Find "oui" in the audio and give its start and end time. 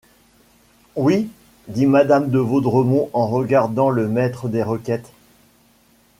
0.95-1.29